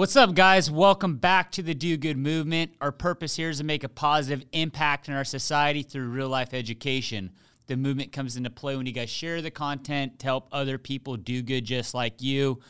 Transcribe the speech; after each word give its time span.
What's 0.00 0.16
up, 0.16 0.34
guys? 0.34 0.70
Welcome 0.70 1.16
back 1.16 1.52
to 1.52 1.62
the 1.62 1.74
Do 1.74 1.94
Good 1.98 2.16
Movement. 2.16 2.72
Our 2.80 2.90
purpose 2.90 3.36
here 3.36 3.50
is 3.50 3.58
to 3.58 3.64
make 3.64 3.84
a 3.84 3.88
positive 3.90 4.46
impact 4.50 5.08
in 5.08 5.14
our 5.14 5.26
society 5.26 5.82
through 5.82 6.08
real 6.08 6.30
life 6.30 6.54
education. 6.54 7.32
The 7.66 7.76
movement 7.76 8.10
comes 8.10 8.38
into 8.38 8.48
play 8.48 8.78
when 8.78 8.86
you 8.86 8.92
guys 8.92 9.10
share 9.10 9.42
the 9.42 9.50
content 9.50 10.18
to 10.20 10.24
help 10.24 10.48
other 10.52 10.78
people 10.78 11.18
do 11.18 11.42
good 11.42 11.66
just 11.66 11.92
like 11.92 12.22
you. 12.22 12.60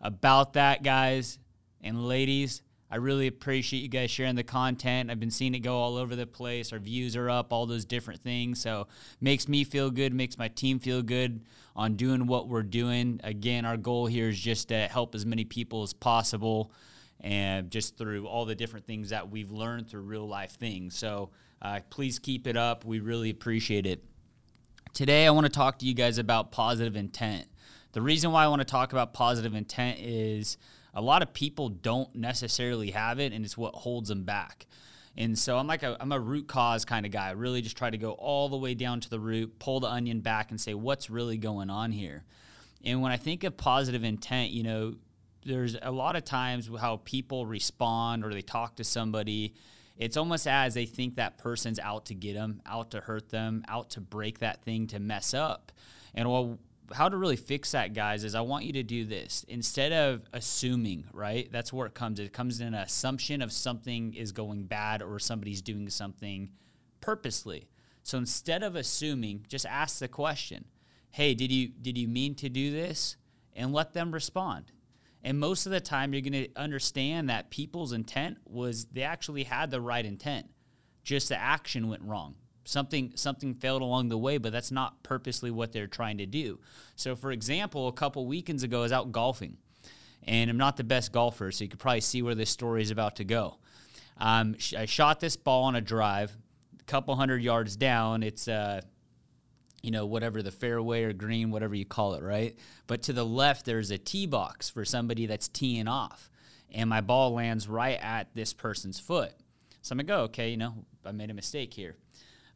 About 0.00 0.54
that, 0.54 0.82
guys 0.82 1.38
and 1.80 2.08
ladies, 2.08 2.60
I 2.90 2.96
really 2.96 3.28
appreciate 3.28 3.80
you 3.80 3.88
guys 3.88 4.10
sharing 4.10 4.34
the 4.34 4.42
content. 4.42 5.10
I've 5.10 5.20
been 5.20 5.30
seeing 5.30 5.54
it 5.54 5.60
go 5.60 5.76
all 5.76 5.96
over 5.96 6.16
the 6.16 6.26
place. 6.26 6.72
Our 6.72 6.80
views 6.80 7.14
are 7.14 7.30
up, 7.30 7.52
all 7.52 7.66
those 7.66 7.84
different 7.84 8.22
things. 8.22 8.60
So 8.60 8.88
makes 9.20 9.46
me 9.46 9.62
feel 9.62 9.90
good, 9.90 10.12
makes 10.12 10.36
my 10.36 10.48
team 10.48 10.80
feel 10.80 11.02
good 11.02 11.44
on 11.76 11.94
doing 11.94 12.26
what 12.26 12.48
we're 12.48 12.64
doing. 12.64 13.20
Again, 13.22 13.64
our 13.64 13.76
goal 13.76 14.06
here 14.06 14.28
is 14.28 14.40
just 14.40 14.68
to 14.68 14.88
help 14.88 15.14
as 15.14 15.24
many 15.24 15.44
people 15.44 15.82
as 15.82 15.92
possible 15.92 16.72
and 17.20 17.70
just 17.70 17.96
through 17.96 18.26
all 18.26 18.44
the 18.44 18.54
different 18.54 18.86
things 18.86 19.10
that 19.10 19.30
we've 19.30 19.50
learned 19.52 19.88
through 19.88 20.00
real 20.00 20.26
life 20.26 20.52
things. 20.52 20.96
So 20.96 21.30
uh, 21.62 21.80
please 21.90 22.18
keep 22.18 22.46
it 22.46 22.56
up. 22.56 22.84
We 22.84 22.98
really 23.00 23.30
appreciate 23.30 23.86
it. 23.86 24.02
Today, 24.94 25.26
I 25.26 25.30
want 25.30 25.46
to 25.46 25.52
talk 25.52 25.78
to 25.78 25.86
you 25.86 25.94
guys 25.94 26.18
about 26.18 26.50
positive 26.50 26.96
intent. 26.96 27.46
The 27.92 28.02
reason 28.02 28.32
why 28.32 28.44
I 28.44 28.48
want 28.48 28.60
to 28.60 28.66
talk 28.66 28.92
about 28.92 29.12
positive 29.12 29.54
intent 29.54 30.00
is 30.00 30.58
a 30.94 31.00
lot 31.00 31.22
of 31.22 31.32
people 31.32 31.68
don't 31.68 32.14
necessarily 32.14 32.90
have 32.90 33.18
it, 33.20 33.32
and 33.32 33.44
it's 33.44 33.56
what 33.56 33.74
holds 33.74 34.08
them 34.08 34.24
back. 34.24 34.66
And 35.16 35.38
so 35.38 35.58
I'm 35.58 35.66
like 35.66 35.82
a 35.82 35.96
I'm 36.00 36.12
a 36.12 36.20
root 36.20 36.46
cause 36.46 36.84
kind 36.84 37.04
of 37.04 37.12
guy. 37.12 37.28
I 37.28 37.32
really 37.32 37.62
just 37.62 37.76
try 37.76 37.90
to 37.90 37.98
go 37.98 38.12
all 38.12 38.48
the 38.48 38.56
way 38.56 38.74
down 38.74 39.00
to 39.00 39.10
the 39.10 39.20
root, 39.20 39.58
pull 39.58 39.80
the 39.80 39.88
onion 39.88 40.20
back, 40.20 40.50
and 40.50 40.60
say 40.60 40.74
what's 40.74 41.10
really 41.10 41.36
going 41.36 41.68
on 41.68 41.92
here. 41.92 42.24
And 42.84 43.02
when 43.02 43.12
I 43.12 43.16
think 43.16 43.44
of 43.44 43.56
positive 43.56 44.04
intent, 44.04 44.52
you 44.52 44.62
know, 44.62 44.94
there's 45.44 45.76
a 45.80 45.90
lot 45.90 46.16
of 46.16 46.24
times 46.24 46.70
how 46.80 46.98
people 47.04 47.46
respond 47.46 48.24
or 48.24 48.32
they 48.32 48.42
talk 48.42 48.76
to 48.76 48.84
somebody. 48.84 49.54
It's 49.96 50.16
almost 50.16 50.46
as 50.46 50.74
they 50.74 50.86
think 50.86 51.16
that 51.16 51.36
person's 51.36 51.78
out 51.78 52.06
to 52.06 52.14
get 52.14 52.34
them, 52.34 52.62
out 52.64 52.92
to 52.92 53.00
hurt 53.00 53.28
them, 53.28 53.64
out 53.68 53.90
to 53.90 54.00
break 54.00 54.38
that 54.38 54.62
thing, 54.62 54.86
to 54.88 54.98
mess 54.98 55.34
up. 55.34 55.72
And 56.14 56.30
well, 56.30 56.58
how 56.92 57.08
to 57.08 57.16
really 57.16 57.36
fix 57.36 57.72
that, 57.72 57.94
guys, 57.94 58.24
is 58.24 58.34
I 58.34 58.40
want 58.40 58.64
you 58.64 58.72
to 58.74 58.82
do 58.82 59.04
this 59.04 59.44
instead 59.48 59.92
of 59.92 60.22
assuming, 60.32 61.04
right? 61.12 61.50
That's 61.50 61.72
where 61.72 61.86
it 61.86 61.94
comes. 61.94 62.20
It 62.20 62.32
comes 62.32 62.60
in 62.60 62.68
an 62.68 62.74
assumption 62.74 63.42
of 63.42 63.52
something 63.52 64.14
is 64.14 64.32
going 64.32 64.64
bad 64.64 65.02
or 65.02 65.18
somebody's 65.18 65.62
doing 65.62 65.88
something 65.88 66.50
purposely. 67.00 67.68
So 68.02 68.18
instead 68.18 68.62
of 68.62 68.76
assuming, 68.76 69.44
just 69.48 69.66
ask 69.66 69.98
the 69.98 70.08
question, 70.08 70.64
"Hey, 71.10 71.34
did 71.34 71.52
you 71.52 71.68
did 71.68 71.96
you 71.96 72.08
mean 72.08 72.34
to 72.36 72.48
do 72.48 72.70
this?" 72.70 73.16
and 73.52 73.72
let 73.72 73.92
them 73.92 74.12
respond. 74.12 74.72
And 75.22 75.38
most 75.38 75.66
of 75.66 75.72
the 75.72 75.80
time, 75.80 76.14
you're 76.14 76.22
going 76.22 76.44
to 76.44 76.48
understand 76.56 77.28
that 77.28 77.50
people's 77.50 77.92
intent 77.92 78.38
was 78.46 78.86
they 78.86 79.02
actually 79.02 79.44
had 79.44 79.70
the 79.70 79.80
right 79.80 80.06
intent, 80.06 80.46
just 81.02 81.28
the 81.28 81.36
action 81.36 81.88
went 81.88 82.02
wrong 82.02 82.36
something 82.70 83.12
something 83.16 83.54
failed 83.54 83.82
along 83.82 84.08
the 84.08 84.18
way 84.18 84.38
but 84.38 84.52
that's 84.52 84.70
not 84.70 85.02
purposely 85.02 85.50
what 85.50 85.72
they're 85.72 85.86
trying 85.86 86.18
to 86.18 86.26
do. 86.26 86.58
So 86.94 87.16
for 87.16 87.32
example 87.32 87.88
a 87.88 87.92
couple 87.92 88.26
weekends 88.26 88.62
ago 88.62 88.78
i 88.78 88.82
was 88.82 88.92
out 88.92 89.12
golfing 89.12 89.56
and 90.22 90.48
i'm 90.48 90.56
not 90.56 90.76
the 90.76 90.84
best 90.84 91.12
golfer 91.12 91.50
so 91.50 91.64
you 91.64 91.68
could 91.68 91.80
probably 91.80 92.00
see 92.00 92.22
where 92.22 92.34
this 92.34 92.50
story 92.50 92.82
is 92.82 92.90
about 92.90 93.16
to 93.16 93.24
go. 93.24 93.58
Um, 94.18 94.54
i 94.76 94.86
shot 94.86 95.20
this 95.20 95.36
ball 95.36 95.64
on 95.64 95.74
a 95.74 95.80
drive 95.80 96.32
a 96.78 96.84
couple 96.84 97.14
hundred 97.16 97.42
yards 97.42 97.76
down 97.76 98.22
it's 98.22 98.46
uh, 98.46 98.80
you 99.82 99.90
know 99.90 100.06
whatever 100.06 100.42
the 100.42 100.52
fairway 100.52 101.02
or 101.02 101.12
green 101.12 101.50
whatever 101.50 101.74
you 101.74 101.84
call 101.84 102.14
it 102.14 102.22
right? 102.22 102.56
But 102.86 103.02
to 103.02 103.12
the 103.12 103.24
left 103.24 103.66
there's 103.66 103.90
a 103.90 103.98
tee 103.98 104.26
box 104.26 104.70
for 104.70 104.84
somebody 104.84 105.26
that's 105.26 105.48
teeing 105.48 105.88
off 105.88 106.30
and 106.72 106.88
my 106.88 107.00
ball 107.00 107.32
lands 107.32 107.66
right 107.66 107.98
at 108.00 108.32
this 108.34 108.52
person's 108.52 109.00
foot. 109.00 109.32
So 109.82 109.92
i'm 109.92 109.98
gonna 109.98 110.06
go 110.06 110.22
okay 110.24 110.50
you 110.50 110.56
know 110.56 110.84
i 111.04 111.10
made 111.10 111.30
a 111.30 111.34
mistake 111.34 111.74
here 111.74 111.96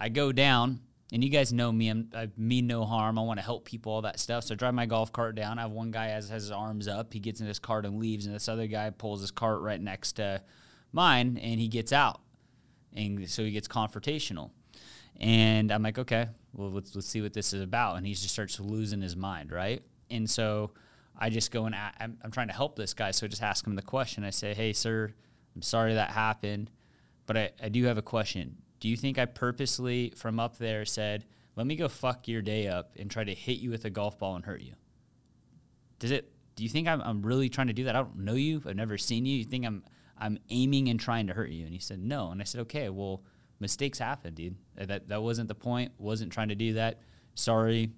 I 0.00 0.08
go 0.08 0.32
down, 0.32 0.80
and 1.12 1.22
you 1.22 1.28
guys 1.28 1.52
know 1.52 1.70
me. 1.70 1.88
I'm, 1.88 2.08
I 2.14 2.28
mean 2.36 2.66
no 2.66 2.84
harm. 2.84 3.18
I 3.18 3.22
want 3.22 3.38
to 3.38 3.44
help 3.44 3.66
people, 3.66 3.92
all 3.92 4.02
that 4.02 4.18
stuff. 4.18 4.44
So 4.44 4.54
I 4.54 4.56
drive 4.56 4.74
my 4.74 4.86
golf 4.86 5.12
cart 5.12 5.34
down. 5.34 5.58
I 5.58 5.62
have 5.62 5.70
one 5.70 5.90
guy 5.90 6.06
has, 6.06 6.30
has 6.30 6.44
his 6.44 6.50
arms 6.50 6.88
up. 6.88 7.12
He 7.12 7.20
gets 7.20 7.40
in 7.40 7.46
his 7.46 7.58
cart 7.58 7.84
and 7.84 7.98
leaves, 7.98 8.26
and 8.26 8.34
this 8.34 8.48
other 8.48 8.66
guy 8.66 8.88
pulls 8.90 9.20
his 9.20 9.30
cart 9.30 9.60
right 9.60 9.80
next 9.80 10.12
to 10.12 10.42
mine, 10.92 11.38
and 11.42 11.60
he 11.60 11.68
gets 11.68 11.92
out, 11.92 12.20
and 12.94 13.28
so 13.28 13.44
he 13.44 13.50
gets 13.50 13.68
confrontational. 13.68 14.50
And 15.20 15.70
I'm 15.70 15.82
like, 15.82 15.98
okay, 15.98 16.28
well 16.54 16.70
let's 16.70 16.94
let's 16.94 17.06
see 17.06 17.20
what 17.20 17.34
this 17.34 17.52
is 17.52 17.62
about. 17.62 17.96
And 17.96 18.06
he 18.06 18.14
just 18.14 18.30
starts 18.30 18.58
losing 18.58 19.02
his 19.02 19.16
mind, 19.16 19.52
right? 19.52 19.82
And 20.10 20.28
so 20.28 20.70
I 21.18 21.28
just 21.28 21.50
go 21.50 21.66
and 21.66 21.74
I'm, 21.74 22.16
I'm 22.24 22.30
trying 22.30 22.48
to 22.48 22.54
help 22.54 22.76
this 22.76 22.94
guy, 22.94 23.10
so 23.10 23.26
I 23.26 23.28
just 23.28 23.42
ask 23.42 23.66
him 23.66 23.74
the 23.76 23.82
question. 23.82 24.24
I 24.24 24.30
say, 24.30 24.54
hey, 24.54 24.72
sir, 24.72 25.12
I'm 25.54 25.62
sorry 25.62 25.94
that 25.94 26.10
happened, 26.10 26.70
but 27.26 27.36
I, 27.36 27.50
I 27.62 27.68
do 27.68 27.84
have 27.84 27.98
a 27.98 28.02
question 28.02 28.56
do 28.80 28.88
you 28.88 28.96
think 28.96 29.18
I 29.18 29.26
purposely 29.26 30.12
from 30.16 30.40
up 30.40 30.58
there 30.58 30.84
said, 30.84 31.26
"Let 31.54 31.66
me 31.66 31.76
go 31.76 31.88
fuck 31.88 32.26
your 32.26 32.42
day 32.42 32.66
up 32.66 32.92
and 32.98 33.10
try 33.10 33.24
to 33.24 33.34
hit 33.34 33.58
you 33.58 33.70
with 33.70 33.84
a 33.84 33.90
golf 33.90 34.18
ball 34.18 34.36
and 34.36 34.44
hurt 34.44 34.62
you"? 34.62 34.74
Does 35.98 36.10
it? 36.10 36.32
Do 36.56 36.64
you 36.64 36.68
think 36.68 36.88
I'm, 36.88 37.00
I'm 37.02 37.22
really 37.22 37.48
trying 37.48 37.68
to 37.68 37.72
do 37.72 37.84
that? 37.84 37.94
I 37.94 38.00
don't 38.00 38.18
know 38.18 38.34
you. 38.34 38.62
I've 38.66 38.76
never 38.76 38.98
seen 38.98 39.26
you. 39.26 39.38
You 39.38 39.44
think 39.44 39.66
I'm 39.66 39.84
I'm 40.18 40.38
aiming 40.50 40.88
and 40.88 40.98
trying 40.98 41.26
to 41.28 41.34
hurt 41.34 41.50
you? 41.50 41.64
And 41.64 41.72
he 41.72 41.78
said, 41.78 42.00
"No." 42.00 42.30
And 42.30 42.40
I 42.40 42.44
said, 42.44 42.62
"Okay, 42.62 42.88
well, 42.88 43.22
mistakes 43.60 43.98
happen, 43.98 44.34
dude. 44.34 44.56
That 44.76 45.08
that 45.08 45.22
wasn't 45.22 45.48
the 45.48 45.54
point. 45.54 45.92
Wasn't 45.98 46.32
trying 46.32 46.48
to 46.48 46.54
do 46.54 46.74
that. 46.74 47.00
Sorry. 47.34 47.92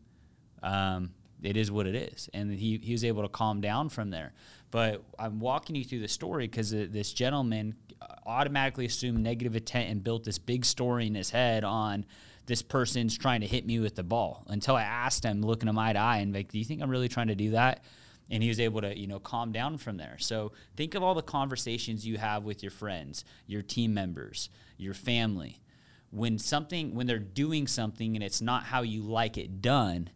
Um, 0.62 1.12
it 1.42 1.56
is 1.56 1.70
what 1.70 1.86
it 1.86 1.94
is." 1.94 2.28
And 2.32 2.52
he 2.52 2.78
he 2.82 2.92
was 2.92 3.04
able 3.04 3.22
to 3.22 3.28
calm 3.28 3.60
down 3.60 3.88
from 3.88 4.10
there. 4.10 4.32
But 4.70 5.04
I'm 5.18 5.38
walking 5.38 5.76
you 5.76 5.84
through 5.84 6.00
the 6.00 6.08
story 6.08 6.46
because 6.46 6.70
this 6.70 7.12
gentleman 7.12 7.74
uh, 8.00 8.06
automatically 8.26 8.86
assumed 8.86 9.22
negative 9.22 9.54
intent 9.54 9.90
and 9.90 10.02
built 10.02 10.24
this 10.24 10.38
big 10.38 10.64
story 10.64 11.06
in 11.06 11.14
his 11.14 11.30
head 11.30 11.62
on 11.62 12.06
this 12.46 12.62
person's 12.62 13.16
trying 13.16 13.40
to 13.42 13.46
hit 13.46 13.66
me 13.66 13.78
with 13.78 13.94
the 13.94 14.02
ball 14.02 14.44
until 14.48 14.74
I 14.74 14.82
asked 14.82 15.24
him, 15.24 15.42
looking 15.42 15.68
him 15.68 15.78
eye 15.78 15.92
to 15.92 15.98
eye, 15.98 16.18
and 16.18 16.34
like, 16.34 16.50
do 16.50 16.58
you 16.58 16.64
think 16.64 16.82
I'm 16.82 16.90
really 16.90 17.08
trying 17.08 17.28
to 17.28 17.34
do 17.34 17.50
that? 17.50 17.84
And 18.30 18.42
he 18.42 18.48
was 18.48 18.60
able 18.60 18.80
to, 18.80 18.98
you 18.98 19.06
know, 19.06 19.18
calm 19.18 19.52
down 19.52 19.78
from 19.78 19.96
there. 19.96 20.16
So 20.18 20.52
think 20.76 20.94
of 20.94 21.02
all 21.02 21.14
the 21.14 21.22
conversations 21.22 22.06
you 22.06 22.18
have 22.18 22.44
with 22.44 22.62
your 22.62 22.70
friends, 22.70 23.24
your 23.46 23.62
team 23.62 23.94
members, 23.94 24.48
your 24.76 24.94
family. 24.94 25.60
When 26.10 26.38
something, 26.38 26.94
when 26.94 27.06
they're 27.06 27.18
doing 27.18 27.66
something 27.66 28.16
and 28.16 28.24
it's 28.24 28.40
not 28.40 28.64
how 28.64 28.82
you 28.82 29.02
like 29.02 29.36
it 29.38 29.60
done, 29.60 30.10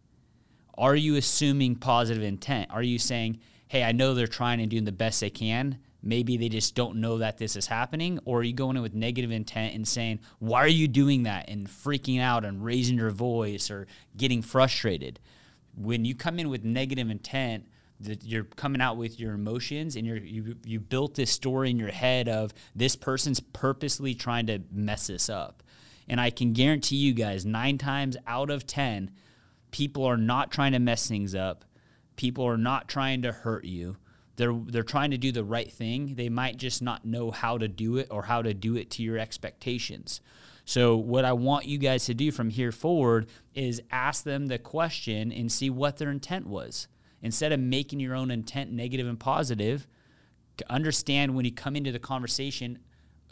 are 0.77 0.95
you 0.95 1.15
assuming 1.15 1.75
positive 1.75 2.23
intent? 2.23 2.69
Are 2.71 2.83
you 2.83 2.99
saying, 2.99 3.39
hey, 3.67 3.83
I 3.83 3.91
know 3.91 4.13
they're 4.13 4.27
trying 4.27 4.61
and 4.61 4.69
doing 4.69 4.85
the 4.85 4.91
best 4.91 5.19
they 5.19 5.29
can. 5.29 5.79
Maybe 6.01 6.37
they 6.37 6.49
just 6.49 6.75
don't 6.75 7.01
know 7.01 7.17
that 7.17 7.37
this 7.37 7.55
is 7.55 7.67
happening, 7.67 8.19
or 8.23 8.39
are 8.39 8.43
you 8.43 8.53
going 8.53 8.77
in 8.77 8.83
with 8.83 8.93
negative 8.93 9.31
intent 9.31 9.75
and 9.75 9.87
saying, 9.87 10.19
Why 10.39 10.59
are 10.59 10.67
you 10.67 10.87
doing 10.87 11.23
that? 11.23 11.49
and 11.49 11.67
freaking 11.67 12.21
out 12.21 12.45
and 12.45 12.63
raising 12.63 12.97
your 12.97 13.09
voice 13.09 13.69
or 13.69 13.87
getting 14.15 14.41
frustrated. 14.41 15.19
When 15.75 16.05
you 16.05 16.15
come 16.15 16.39
in 16.39 16.49
with 16.49 16.63
negative 16.63 17.09
intent, 17.09 17.65
that 17.99 18.23
you're 18.23 18.43
coming 18.43 18.79
out 18.79 18.95
with 18.95 19.19
your 19.19 19.33
emotions 19.33 19.95
and 19.95 20.05
you're, 20.05 20.17
you 20.17 20.55
you 20.63 20.79
built 20.79 21.15
this 21.15 21.31
story 21.31 21.71
in 21.71 21.79
your 21.79 21.89
head 21.89 22.29
of 22.29 22.53
this 22.75 22.95
person's 22.95 23.39
purposely 23.39 24.13
trying 24.13 24.45
to 24.47 24.61
mess 24.71 25.07
this 25.07 25.29
up. 25.29 25.63
And 26.07 26.21
I 26.21 26.29
can 26.29 26.53
guarantee 26.53 26.97
you 26.97 27.13
guys, 27.13 27.43
nine 27.43 27.79
times 27.79 28.15
out 28.27 28.51
of 28.51 28.67
ten, 28.67 29.11
people 29.77 30.03
are 30.05 30.17
not 30.17 30.51
trying 30.51 30.71
to 30.71 30.79
mess 30.79 31.07
things 31.07 31.35
up 31.35 31.63
people 32.17 32.45
are 32.45 32.57
not 32.57 32.89
trying 32.89 33.21
to 33.21 33.31
hurt 33.31 33.63
you. 33.63 33.95
They're 34.35 34.53
they're 34.53 34.83
trying 34.83 35.11
to 35.11 35.17
do 35.17 35.31
the 35.31 35.43
right 35.43 35.71
thing. 35.71 36.15
They 36.15 36.29
might 36.29 36.57
just 36.57 36.81
not 36.81 37.05
know 37.05 37.31
how 37.31 37.57
to 37.57 37.67
do 37.67 37.97
it 37.97 38.09
or 38.11 38.23
how 38.23 38.41
to 38.41 38.53
do 38.53 38.75
it 38.75 38.91
to 38.91 39.03
your 39.03 39.17
expectations. 39.17 40.19
So 40.65 40.97
what 40.97 41.23
I 41.23 41.31
want 41.31 41.65
you 41.65 41.77
guys 41.77 42.05
to 42.05 42.13
do 42.13 42.31
from 42.31 42.49
here 42.49 42.73
forward 42.73 43.27
is 43.55 43.81
ask 43.89 44.25
them 44.25 44.47
the 44.47 44.59
question 44.59 45.31
and 45.31 45.49
see 45.49 45.69
what 45.69 45.97
their 45.97 46.11
intent 46.11 46.45
was. 46.45 46.89
Instead 47.21 47.53
of 47.53 47.59
making 47.59 48.01
your 48.01 48.13
own 48.13 48.29
intent 48.29 48.71
negative 48.71 49.07
and 49.07 49.19
positive, 49.19 49.87
to 50.57 50.71
understand 50.71 51.33
when 51.33 51.45
you 51.45 51.51
come 51.51 51.75
into 51.75 51.91
the 51.91 51.99
conversation, 51.99 52.79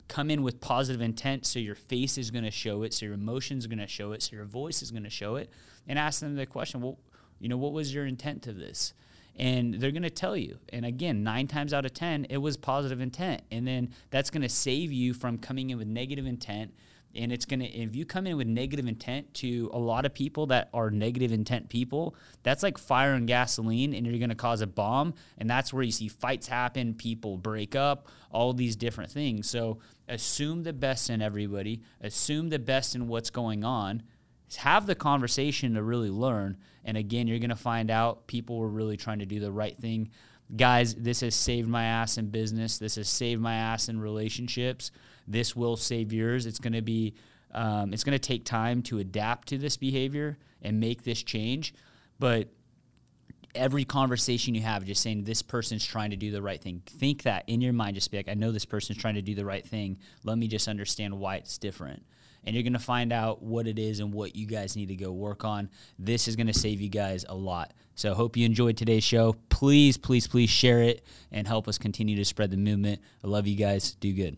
come 0.07 0.29
in 0.29 0.43
with 0.43 0.61
positive 0.61 1.01
intent 1.01 1.45
so 1.45 1.59
your 1.59 1.75
face 1.75 2.17
is 2.17 2.31
going 2.31 2.43
to 2.43 2.51
show 2.51 2.83
it, 2.83 2.93
so 2.93 3.05
your 3.05 3.15
emotions 3.15 3.65
are 3.65 3.69
going 3.69 3.79
to 3.79 3.87
show 3.87 4.11
it, 4.11 4.21
so 4.21 4.35
your 4.35 4.45
voice 4.45 4.81
is 4.81 4.91
going 4.91 5.03
to 5.03 5.09
show 5.09 5.35
it, 5.35 5.49
and 5.87 5.97
ask 5.97 6.19
them 6.19 6.35
the 6.35 6.45
question, 6.45 6.81
well, 6.81 6.99
you 7.39 7.49
know, 7.49 7.57
what 7.57 7.73
was 7.73 7.93
your 7.93 8.05
intent 8.05 8.47
of 8.47 8.57
this? 8.57 8.93
And 9.37 9.73
they're 9.75 9.91
going 9.91 10.03
to 10.03 10.09
tell 10.09 10.37
you. 10.37 10.57
And 10.71 10.85
again, 10.85 11.23
nine 11.23 11.47
times 11.47 11.73
out 11.73 11.85
of 11.85 11.93
10, 11.93 12.27
it 12.29 12.37
was 12.37 12.55
positive 12.55 13.01
intent. 13.01 13.41
And 13.51 13.67
then 13.67 13.89
that's 14.09 14.29
going 14.29 14.43
to 14.43 14.49
save 14.49 14.93
you 14.93 15.13
from 15.13 15.37
coming 15.37 15.69
in 15.69 15.77
with 15.77 15.87
negative 15.87 16.25
intent. 16.25 16.73
And 17.15 17.31
it's 17.31 17.45
to, 17.61 17.65
if 17.65 17.95
you 17.95 18.05
come 18.05 18.27
in 18.27 18.37
with 18.37 18.47
negative 18.47 18.87
intent 18.87 19.33
to 19.35 19.69
a 19.73 19.79
lot 19.79 20.05
of 20.05 20.13
people 20.13 20.47
that 20.47 20.69
are 20.73 20.91
negative 20.91 21.31
intent 21.31 21.69
people, 21.69 22.15
that's 22.43 22.63
like 22.63 22.77
fire 22.77 23.13
and 23.13 23.27
gasoline, 23.27 23.93
and 23.93 24.05
you're 24.05 24.17
to 24.29 24.35
cause 24.35 24.61
a 24.61 24.67
bomb. 24.67 25.13
And 25.37 25.49
that's 25.49 25.73
where 25.73 25.83
you 25.83 25.91
see 25.91 26.07
fights 26.07 26.47
happen, 26.47 26.93
people 26.93 27.37
break 27.37 27.75
up, 27.75 28.07
all 28.31 28.53
these 28.53 28.75
different 28.75 29.11
things. 29.11 29.49
So 29.49 29.79
assume 30.07 30.63
the 30.63 30.73
best 30.73 31.09
in 31.09 31.21
everybody, 31.21 31.81
assume 32.01 32.49
the 32.49 32.59
best 32.59 32.95
in 32.95 33.07
what's 33.07 33.29
going 33.29 33.63
on 33.63 34.03
have 34.57 34.85
the 34.85 34.95
conversation 34.95 35.73
to 35.73 35.83
really 35.83 36.09
learn. 36.09 36.57
And 36.83 36.97
again, 36.97 37.27
you're 37.27 37.39
to 37.49 37.55
find 37.55 37.89
out 37.89 38.27
people 38.27 38.57
were 38.57 38.69
really 38.69 38.97
trying 38.97 39.19
to 39.19 39.25
do 39.25 39.39
the 39.39 39.51
right 39.51 39.75
thing. 39.75 40.11
Guys, 40.53 40.95
this 40.95 41.21
has 41.21 41.35
saved 41.35 41.67
my 41.67 41.83
ass 41.83 42.17
in 42.17 42.29
business. 42.29 42.77
This 42.77 42.95
has 42.95 43.09
saved 43.09 43.41
my 43.41 43.55
ass 43.55 43.89
in 43.89 43.99
relationships. 43.99 44.91
This 45.27 45.55
will 45.55 45.77
save 45.77 46.13
yours. 46.13 46.45
It's 46.45 46.59
going 46.59 46.73
to 46.73 46.81
be, 46.81 47.15
um, 47.53 47.93
it's 47.93 48.03
going 48.03 48.17
to 48.17 48.19
take 48.19 48.45
time 48.45 48.81
to 48.83 48.99
adapt 48.99 49.47
to 49.49 49.57
this 49.57 49.77
behavior 49.77 50.37
and 50.61 50.79
make 50.79 51.03
this 51.03 51.23
change. 51.23 51.73
But 52.19 52.49
every 53.55 53.85
conversation 53.85 54.53
you 54.53 54.61
have, 54.61 54.85
just 54.85 55.01
saying 55.01 55.23
this 55.23 55.41
person's 55.41 55.85
trying 55.85 56.11
to 56.11 56.17
do 56.17 56.31
the 56.31 56.41
right 56.41 56.61
thing. 56.61 56.83
Think 56.85 57.23
that 57.23 57.45
in 57.47 57.61
your 57.61 57.73
mind, 57.73 57.95
just 57.95 58.11
be 58.11 58.17
like, 58.17 58.29
I 58.29 58.33
know 58.33 58.51
this 58.51 58.65
person's 58.65 58.99
trying 58.99 59.15
to 59.15 59.21
do 59.21 59.33
the 59.33 59.45
right 59.45 59.65
thing. 59.65 59.97
Let 60.23 60.37
me 60.37 60.47
just 60.47 60.67
understand 60.67 61.17
why 61.17 61.37
it's 61.37 61.57
different. 61.57 62.03
And 62.45 62.55
you're 62.55 62.63
going 62.63 62.73
to 62.73 62.79
find 62.79 63.11
out 63.11 63.41
what 63.41 63.67
it 63.67 63.79
is 63.79 63.99
and 63.99 64.13
what 64.13 64.35
you 64.35 64.45
guys 64.45 64.75
need 64.75 64.87
to 64.87 64.95
go 64.95 65.11
work 65.11 65.43
on. 65.43 65.69
This 65.97 66.27
is 66.27 66.35
going 66.35 66.47
to 66.47 66.53
save 66.53 66.79
you 66.79 66.89
guys 66.89 67.25
a 67.27 67.35
lot. 67.35 67.73
So, 67.95 68.13
hope 68.13 68.37
you 68.37 68.45
enjoyed 68.45 68.77
today's 68.77 69.03
show. 69.03 69.35
Please, 69.49 69.97
please, 69.97 70.27
please 70.27 70.49
share 70.49 70.81
it 70.81 71.03
and 71.31 71.47
help 71.47 71.67
us 71.67 71.77
continue 71.77 72.15
to 72.17 72.25
spread 72.25 72.51
the 72.51 72.57
movement. 72.57 73.01
I 73.23 73.27
love 73.27 73.47
you 73.47 73.55
guys. 73.55 73.95
Do 73.95 74.13
good. 74.13 74.37